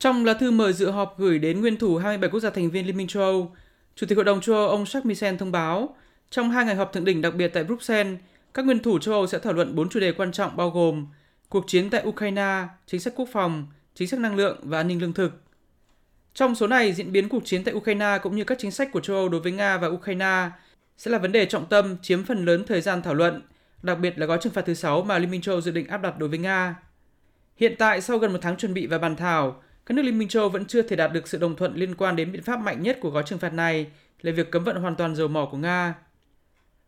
[0.00, 2.86] Trong lá thư mời dự họp gửi đến nguyên thủ 27 quốc gia thành viên
[2.86, 3.52] Liên minh châu Âu,
[3.96, 5.96] Chủ tịch Hội đồng châu Âu ông Jacques Michel thông báo,
[6.30, 8.18] trong hai ngày họp thượng đỉnh đặc biệt tại Bruxelles,
[8.54, 11.06] các nguyên thủ châu Âu sẽ thảo luận bốn chủ đề quan trọng bao gồm
[11.48, 15.00] cuộc chiến tại Ukraine, chính sách quốc phòng, chính sách năng lượng và an ninh
[15.00, 15.42] lương thực.
[16.34, 19.00] Trong số này, diễn biến cuộc chiến tại Ukraine cũng như các chính sách của
[19.00, 20.50] châu Âu đối với Nga và Ukraine
[20.98, 23.42] sẽ là vấn đề trọng tâm chiếm phần lớn thời gian thảo luận,
[23.82, 25.86] đặc biệt là gói trừng phạt thứ 6 mà Liên minh châu Âu dự định
[25.86, 26.76] áp đặt đối với Nga.
[27.56, 30.28] Hiện tại, sau gần một tháng chuẩn bị và bàn thảo, các nước Liên minh
[30.28, 32.82] châu vẫn chưa thể đạt được sự đồng thuận liên quan đến biện pháp mạnh
[32.82, 33.86] nhất của gói trừng phạt này
[34.22, 35.94] là việc cấm vận hoàn toàn dầu mỏ của Nga.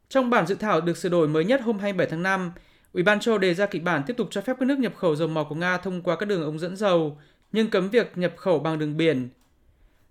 [0.09, 2.53] Trong bản dự thảo được sửa đổi mới nhất hôm 27 tháng 5,
[2.93, 5.17] Ủy ban châu đề ra kịch bản tiếp tục cho phép các nước nhập khẩu
[5.17, 7.19] dầu mỏ của Nga thông qua các đường ống dẫn dầu,
[7.53, 9.29] nhưng cấm việc nhập khẩu bằng đường biển.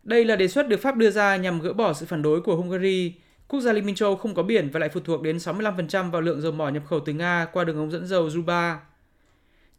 [0.03, 2.55] Đây là đề xuất được Pháp đưa ra nhằm gỡ bỏ sự phản đối của
[2.55, 3.13] Hungary,
[3.47, 6.21] quốc gia Liên minh châu không có biển và lại phụ thuộc đến 65% vào
[6.21, 8.75] lượng dầu mỏ nhập khẩu từ Nga qua đường ống dẫn dầu Zuba.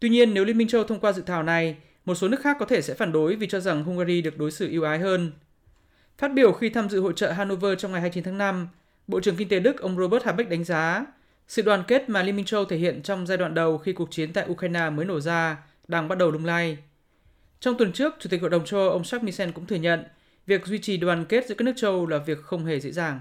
[0.00, 2.56] Tuy nhiên, nếu Liên minh châu thông qua dự thảo này, một số nước khác
[2.60, 5.32] có thể sẽ phản đối vì cho rằng Hungary được đối xử ưu ái hơn.
[6.18, 8.68] Phát biểu khi tham dự hội trợ Hanover trong ngày 29 tháng 5,
[9.06, 11.06] Bộ trưởng Kinh tế Đức ông Robert Habeck đánh giá
[11.48, 14.10] sự đoàn kết mà Liên minh châu thể hiện trong giai đoạn đầu khi cuộc
[14.10, 15.56] chiến tại Ukraine mới nổ ra
[15.88, 16.78] đang bắt đầu lung lay.
[17.60, 20.04] Trong tuần trước, Chủ tịch Hội đồng châu Âu ông Jacques Michel cũng thừa nhận
[20.46, 23.20] việc duy trì đoàn kết giữa các nước châu là việc không hề dễ dàng.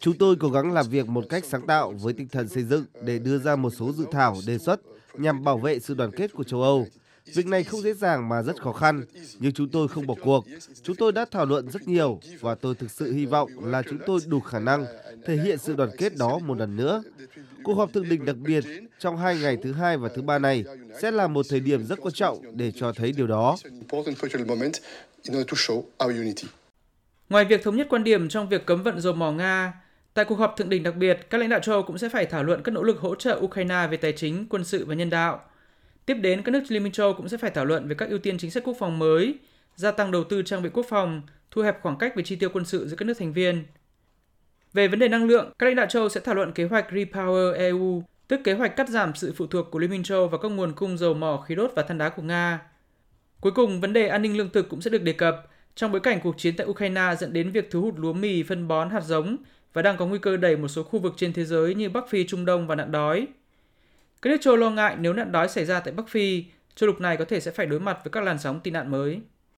[0.00, 2.84] Chúng tôi cố gắng làm việc một cách sáng tạo với tinh thần xây dựng
[3.02, 4.80] để đưa ra một số dự thảo đề xuất
[5.14, 6.86] nhằm bảo vệ sự đoàn kết của châu Âu.
[7.34, 9.04] Việc này không dễ dàng mà rất khó khăn,
[9.38, 10.44] nhưng chúng tôi không bỏ cuộc.
[10.82, 13.98] Chúng tôi đã thảo luận rất nhiều và tôi thực sự hy vọng là chúng
[14.06, 14.86] tôi đủ khả năng
[15.26, 17.02] thể hiện sự đoàn kết đó một lần nữa.
[17.64, 18.64] Cuộc họp thượng đỉnh đặc biệt
[18.98, 20.64] trong hai ngày thứ hai và thứ ba này
[21.02, 23.56] sẽ là một thời điểm rất quan trọng để cho thấy điều đó.
[27.28, 29.72] Ngoài việc thống nhất quan điểm trong việc cấm vận dầu mỏ Nga,
[30.14, 32.26] tại cuộc họp thượng đỉnh đặc biệt, các lãnh đạo châu Âu cũng sẽ phải
[32.26, 35.10] thảo luận các nỗ lực hỗ trợ Ukraine về tài chính, quân sự và nhân
[35.10, 35.49] đạo.
[36.10, 38.08] Tiếp đến, các nước Liên minh châu Âu cũng sẽ phải thảo luận về các
[38.08, 39.34] ưu tiên chính sách quốc phòng mới,
[39.76, 42.50] gia tăng đầu tư trang bị quốc phòng, thu hẹp khoảng cách về chi tiêu
[42.52, 43.64] quân sự giữa các nước thành viên.
[44.72, 46.90] Về vấn đề năng lượng, các lãnh đạo châu Âu sẽ thảo luận kế hoạch
[46.90, 50.28] Repower EU, tức kế hoạch cắt giảm sự phụ thuộc của Liên minh châu Âu
[50.28, 52.60] vào các nguồn cung dầu mỏ, khí đốt và than đá của Nga.
[53.40, 56.00] Cuối cùng, vấn đề an ninh lương thực cũng sẽ được đề cập trong bối
[56.00, 59.00] cảnh cuộc chiến tại Ukraine dẫn đến việc thiếu hụt lúa mì, phân bón, hạt
[59.00, 59.36] giống
[59.72, 62.08] và đang có nguy cơ đẩy một số khu vực trên thế giới như Bắc
[62.08, 63.26] Phi, Trung Đông và nạn đói.
[64.22, 66.44] Các nước châu lo ngại nếu nạn đói xảy ra tại Bắc Phi,
[66.74, 68.90] châu lục này có thể sẽ phải đối mặt với các làn sóng tị nạn
[68.90, 69.20] mới.